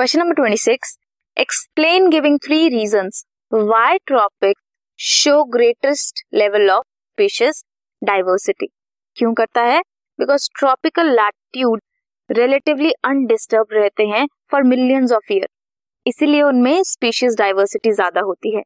[0.00, 0.96] Question number twenty six
[1.36, 3.08] explain giving three reason
[3.52, 4.56] why tropic
[4.98, 7.62] show greatest level of species
[8.02, 8.66] diversity
[9.16, 9.80] क्यों करता है?
[10.18, 11.80] Because tropical latitude
[12.30, 15.46] relatively undisturb रहते हैं for millions of year
[16.06, 18.62] इसीलिए उनमें species diversity ज़्यादा होती है।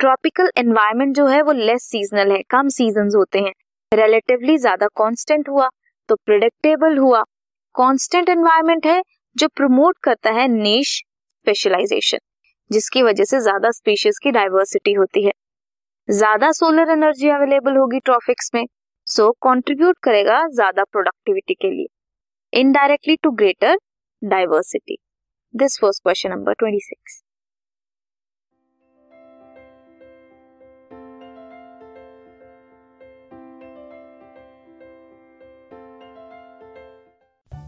[0.00, 3.52] ट्रॉपिकल एनवायरमेंट जो है वो लेस सीजनल है, कम सीज़न होते हैं।
[3.92, 5.68] रिलेटिवली ज़्यादा कांस्टेंट हुआ
[6.08, 7.22] तो प्रिडिक्टेबल हुआ।
[7.74, 9.00] कांस्टेंट एनवायरमेंट है
[9.36, 12.18] जो प्रमोट करता है नेश स्पेशलाइजेशन
[12.70, 15.32] जिसकी वजह से ज़्यादा स्पीशीज की डाइवर्सिटी होती है।
[16.08, 18.64] ज़्यादा सोलर एनर्जी अवेलेबल होगी ट्रॉफिक्स में
[19.06, 21.86] सो कंट्रीब्यूट करेगा ज़्यादा प्रोडक्टिविटी के लिए।
[22.52, 23.78] Indirectly to greater
[24.22, 24.98] diversity
[25.54, 27.22] this was question number 26